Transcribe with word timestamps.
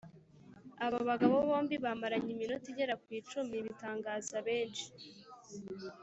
abo 0.85 0.99
bagabo 1.09 1.35
bombi 1.47 1.75
bamaranye 1.85 2.29
iminota 2.33 2.65
igera 2.71 2.93
ku 3.03 3.07
icumi, 3.19 3.55
bitangaza 3.65 4.37
benshi. 4.47 4.85